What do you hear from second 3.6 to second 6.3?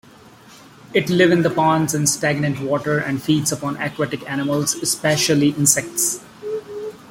aquatic animals, especially insects.